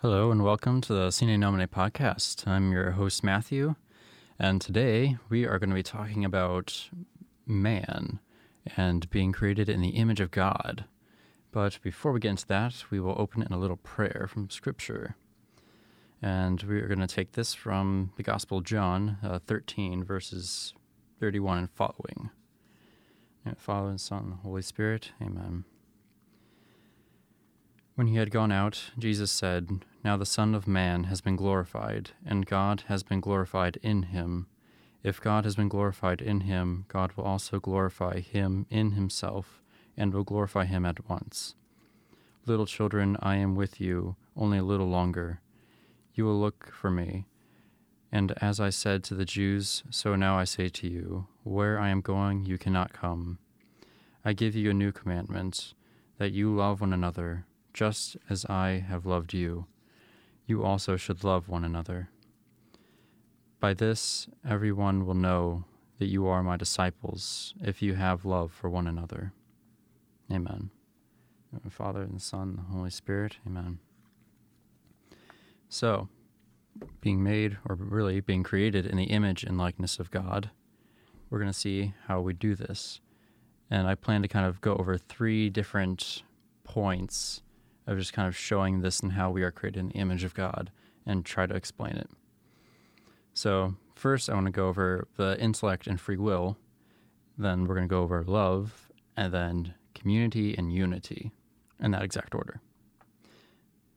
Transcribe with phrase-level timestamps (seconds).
[0.00, 2.46] Hello and welcome to the Sine Nomine podcast.
[2.46, 3.74] I'm your host, Matthew,
[4.38, 6.88] and today we are going to be talking about
[7.44, 8.20] man
[8.76, 10.84] and being created in the image of God.
[11.50, 15.16] But before we get into that, we will open in a little prayer from Scripture.
[16.22, 20.74] And we are going to take this from the Gospel of John uh, 13, verses
[21.18, 22.30] 31 and following.
[23.56, 25.64] Father and Son, Holy Spirit, Amen.
[27.98, 32.12] When he had gone out, Jesus said, Now the Son of Man has been glorified,
[32.24, 34.46] and God has been glorified in him.
[35.02, 39.60] If God has been glorified in him, God will also glorify him in himself,
[39.96, 41.56] and will glorify him at once.
[42.46, 45.40] Little children, I am with you only a little longer.
[46.14, 47.26] You will look for me.
[48.12, 51.88] And as I said to the Jews, so now I say to you, Where I
[51.88, 53.38] am going, you cannot come.
[54.24, 55.74] I give you a new commandment,
[56.18, 57.44] that you love one another
[57.78, 59.66] just as I have loved you,
[60.48, 62.08] you also should love one another.
[63.60, 65.62] By this, everyone will know
[66.00, 69.32] that you are my disciples if you have love for one another.
[70.28, 70.70] Amen.
[71.70, 73.36] Father, and Son, the Holy Spirit.
[73.46, 73.78] Amen.
[75.68, 76.08] So,
[77.00, 80.50] being made, or really being created in the image and likeness of God,
[81.30, 83.00] we're going to see how we do this.
[83.70, 86.24] And I plan to kind of go over three different
[86.64, 87.42] points
[87.88, 90.34] of just kind of showing this and how we are created in the image of
[90.34, 90.70] God
[91.06, 92.10] and try to explain it.
[93.32, 96.58] So, first, I want to go over the intellect and free will.
[97.38, 101.32] Then, we're going to go over love, and then community and unity
[101.80, 102.60] in that exact order.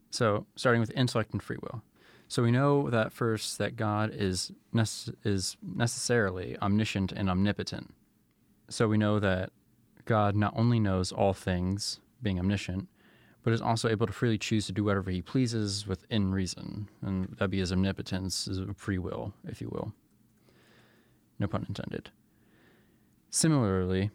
[0.09, 1.81] So, starting with intellect and free will.
[2.29, 7.93] So, we know that first that God is, nece- is necessarily omniscient and omnipotent.
[8.69, 9.49] So, we know that
[10.05, 12.87] God not only knows all things, being omniscient,
[13.43, 16.89] but is also able to freely choose to do whatever he pleases within reason.
[17.01, 19.93] And that'd be his omnipotence, his free will, if you will.
[21.39, 22.11] No pun intended.
[23.29, 24.11] Similarly,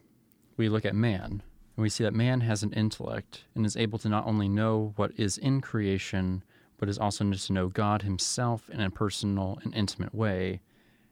[0.56, 1.42] we look at man,
[1.76, 4.92] and we see that man has an intellect and is able to not only know
[4.96, 6.44] what is in creation,
[6.78, 10.60] but is also to know God himself in a personal and intimate way,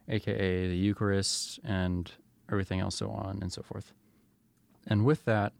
[0.08, 2.12] aka the Eucharist and
[2.50, 3.92] everything else, so on and so forth.
[4.86, 5.52] And with that,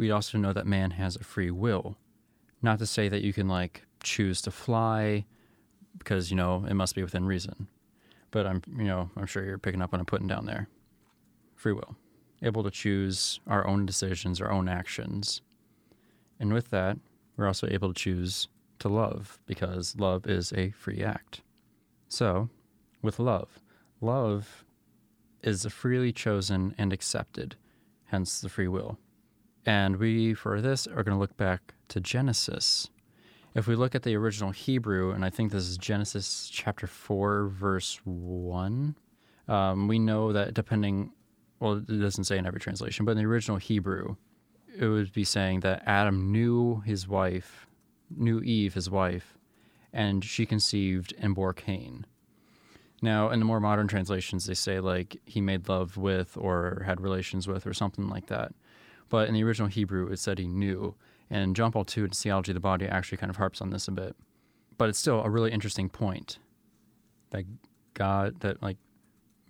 [0.00, 1.94] we also know that man has a free will.
[2.62, 5.26] Not to say that you can like choose to fly
[5.98, 7.68] because, you know, it must be within reason.
[8.30, 10.68] But I'm, you know, I'm sure you're picking up what I'm putting down there.
[11.54, 11.96] Free will.
[12.42, 15.42] Able to choose our own decisions, our own actions.
[16.38, 16.96] And with that,
[17.36, 21.42] we're also able to choose to love because love is a free act.
[22.08, 22.48] So,
[23.02, 23.60] with love,
[24.00, 24.64] love
[25.42, 27.56] is freely chosen and accepted,
[28.06, 28.98] hence the free will.
[29.66, 32.88] And we, for this, are going to look back to Genesis.
[33.54, 37.48] If we look at the original Hebrew, and I think this is Genesis chapter 4,
[37.48, 38.94] verse 1,
[39.48, 41.12] um, we know that depending,
[41.58, 44.16] well, it doesn't say in every translation, but in the original Hebrew,
[44.78, 47.66] it would be saying that Adam knew his wife,
[48.08, 49.36] knew Eve, his wife,
[49.92, 52.06] and she conceived and bore Cain.
[53.02, 57.00] Now, in the more modern translations, they say like he made love with or had
[57.00, 58.52] relations with or something like that.
[59.10, 60.94] But in the original Hebrew, it said he knew.
[61.28, 63.86] And John Paul II, in Theology of the Body, actually kind of harps on this
[63.88, 64.16] a bit.
[64.78, 66.38] But it's still a really interesting point
[67.30, 67.44] that
[67.92, 68.78] God, that like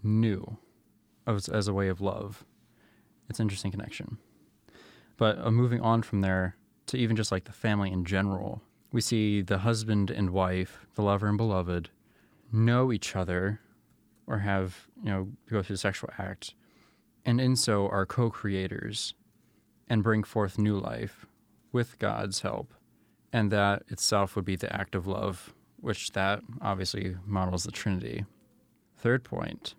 [0.03, 0.59] knew
[1.27, 2.45] as, as a way of love.
[3.29, 4.19] It's an interesting connection.
[5.17, 6.57] But uh, moving on from there
[6.87, 11.03] to even just like the family in general, we see the husband and wife, the
[11.03, 11.91] lover and beloved,
[12.51, 13.61] know each other
[14.27, 16.55] or have, you know, go through the sexual act,
[17.25, 19.15] and in so are co creators
[19.91, 21.27] and bring forth new life
[21.73, 22.73] with God's help.
[23.33, 28.25] And that itself would be the act of love, which that obviously models the Trinity.
[28.97, 29.75] Third point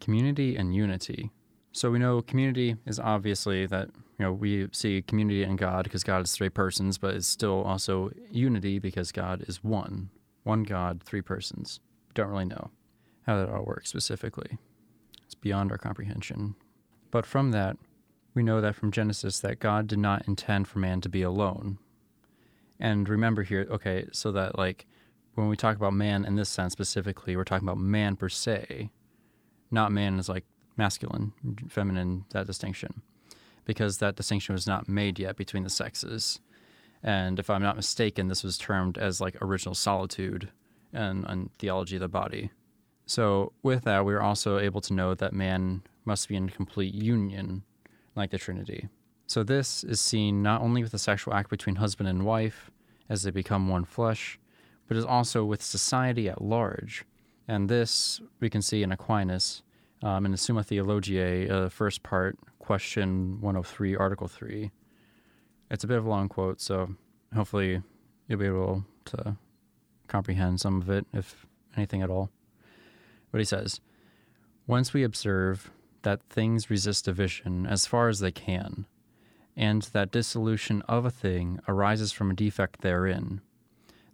[0.00, 1.30] community and unity.
[1.72, 3.88] So we know community is obviously that
[4.18, 7.62] you know we see community in God because God is three persons, but it's still
[7.62, 10.10] also unity because God is one,
[10.44, 11.80] one God, three persons.
[12.14, 12.70] Don't really know
[13.26, 14.58] how that all works specifically.
[15.24, 16.54] It's beyond our comprehension.
[17.10, 17.76] But from that,
[18.38, 21.76] we know that from Genesis that God did not intend for man to be alone.
[22.78, 24.86] And remember here, okay, so that like
[25.34, 28.90] when we talk about man in this sense specifically, we're talking about man per se,
[29.72, 30.44] not man as like
[30.76, 31.32] masculine,
[31.68, 33.02] feminine, that distinction,
[33.64, 36.38] because that distinction was not made yet between the sexes.
[37.02, 40.52] And if I'm not mistaken, this was termed as like original solitude
[40.92, 42.52] and, and theology of the body.
[43.04, 46.94] So with that, we are also able to know that man must be in complete
[46.94, 47.64] union
[48.18, 48.88] like the Trinity.
[49.26, 52.70] So this is seen not only with the sexual act between husband and wife
[53.08, 54.38] as they become one flesh,
[54.86, 57.04] but is also with society at large.
[57.46, 59.62] And this we can see in Aquinas
[60.02, 64.70] um, in the Summa Theologiae, uh, first part, question 103, article 3.
[65.70, 66.94] It's a bit of a long quote, so
[67.34, 67.82] hopefully
[68.28, 69.36] you'll be able to
[70.06, 72.30] comprehend some of it, if anything at all.
[73.32, 73.80] But he says,
[74.66, 75.70] Once we observe
[76.08, 78.86] that things resist division as far as they can,
[79.54, 83.42] and that dissolution of a thing arises from a defect therein.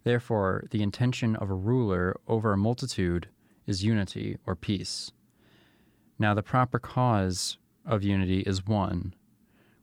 [0.03, 3.29] Therefore, the intention of a ruler over a multitude
[3.65, 5.13] is unity or peace.
[6.19, 9.15] Now, the proper cause of unity is one,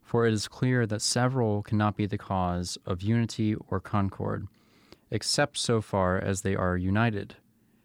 [0.02, 4.48] for it is clear that several cannot be the cause of unity or concord,
[5.10, 7.36] except so far as they are united.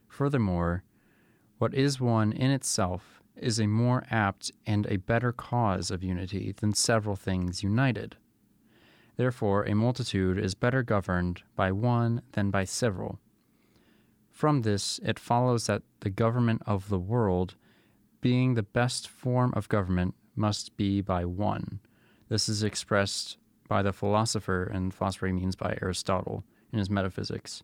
[0.10, 0.84] Furthermore,
[1.60, 6.54] what is one in itself is a more apt and a better cause of unity
[6.58, 8.16] than several things united.
[9.16, 13.20] Therefore, a multitude is better governed by one than by several.
[14.32, 17.56] From this, it follows that the government of the world,
[18.22, 21.80] being the best form of government, must be by one.
[22.30, 23.38] This is expressed
[23.68, 27.64] by the philosopher, and philosopher means by Aristotle in his Metaphysics.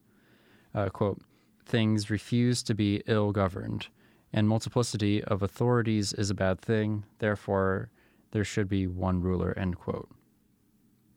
[0.74, 1.22] Uh, quote,
[1.66, 3.88] Things refuse to be ill governed
[4.34, 7.06] and multiplicity of authorities is a bad thing.
[7.20, 7.92] Therefore,
[8.32, 9.58] there should be one ruler.
[9.58, 10.10] End quote.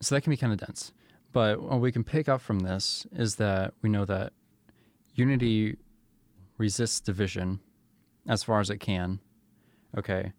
[0.01, 0.93] So that can be kind of dense.
[1.33, 4.33] But what we can pick up from this is that we know that
[5.15, 5.77] unity
[6.59, 7.61] resists division
[8.29, 9.21] as far as it can.
[9.97, 10.33] Okay.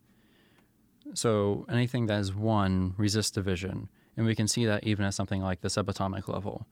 [1.13, 3.89] So anything that is one resists division.
[4.15, 6.67] And we can see that even at something like the subatomic level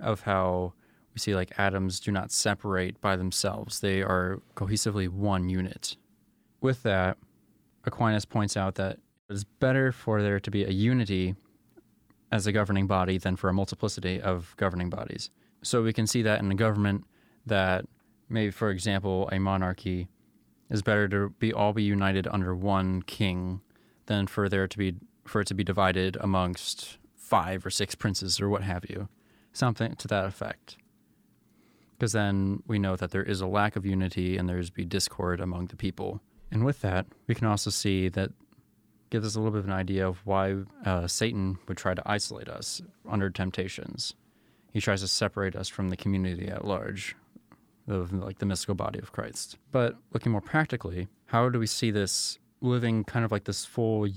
[0.00, 0.74] of how
[1.18, 5.96] we see like atoms do not separate by themselves, they are cohesively one unit.
[6.60, 7.18] With that,
[7.84, 8.98] Aquinas points out that
[9.28, 11.34] it is better for there to be a unity
[12.30, 15.30] as a governing body than for a multiplicity of governing bodies.
[15.62, 17.04] So we can see that in a government
[17.46, 17.84] that
[18.28, 20.06] maybe for example a monarchy
[20.70, 23.60] is better to be all be united under one king
[24.06, 24.94] than for there to be
[25.24, 29.08] for it to be divided amongst five or six princes or what have you.
[29.52, 30.76] Something to that effect
[31.98, 35.40] because then we know that there is a lack of unity and there's be discord
[35.40, 36.20] among the people.
[36.50, 38.30] And with that, we can also see that
[39.10, 42.02] gives us a little bit of an idea of why uh, Satan would try to
[42.06, 44.14] isolate us under temptations.
[44.72, 47.16] He tries to separate us from the community at large,
[47.88, 49.56] of like the mystical body of Christ.
[49.72, 54.08] But looking more practically, how do we see this living kind of like this full,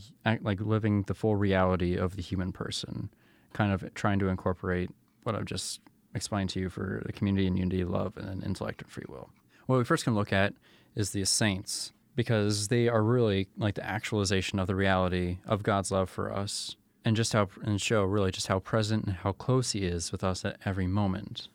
[0.42, 3.10] like living the full reality of the human person,
[3.54, 4.90] kind of trying to incorporate
[5.24, 5.80] what I've just
[6.14, 9.30] explain to you for the community and unity, love, and intellect and free will.
[9.66, 10.54] What we first can look at
[10.96, 15.92] is the saints, because they are really like the actualization of the reality of God's
[15.92, 16.76] love for us,
[17.06, 20.24] and just how and show really just how present and how close He is with
[20.24, 21.48] us at every moment.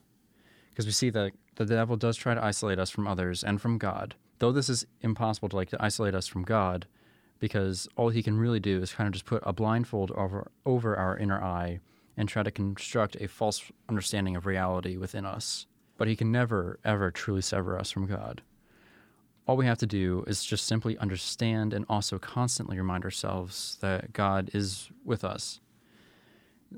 [0.71, 3.79] Because we see that the devil does try to isolate us from others and from
[3.79, 6.87] God, though this is impossible to like to isolate us from God,
[7.39, 10.97] because all he can really do is kind of just put a blindfold over over
[10.97, 11.81] our inner eye
[12.17, 15.67] and try to construct a false understanding of reality within us.
[15.99, 18.43] But he can never, ever truly sever us from God.
[19.47, 24.13] All we have to do is just simply understand and also constantly remind ourselves that
[24.13, 25.61] God is with us.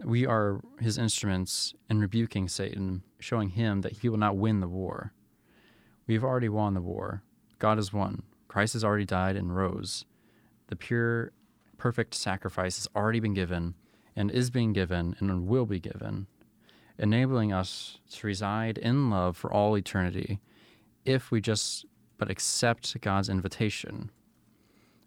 [0.04, 4.68] We are his instruments in rebuking Satan, showing him that he will not win the
[4.68, 5.12] war.
[6.06, 7.22] We've already won the war.
[7.58, 8.22] God has won.
[8.48, 10.04] Christ has already died and rose.
[10.68, 11.32] The pure,
[11.78, 13.74] perfect sacrifice has already been given
[14.18, 16.26] and is being given and will be given,
[16.98, 20.40] enabling us to reside in love for all eternity
[21.04, 21.86] if we just
[22.18, 24.10] but accept God's invitation.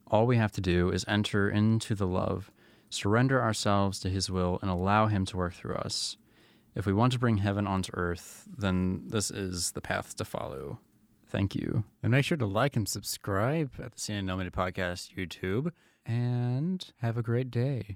[0.07, 2.51] All we have to do is enter into the love,
[2.89, 6.15] surrender ourselves to His will, and allow Him to work through us.
[6.73, 10.79] If we want to bring heaven onto earth, then this is the path to follow.
[11.27, 11.83] Thank you.
[12.01, 15.73] And make sure to like and subscribe at the Sine Nomine Podcast YouTube.
[16.05, 17.87] And have a great day.